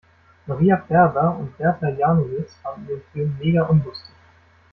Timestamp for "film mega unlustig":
3.13-4.15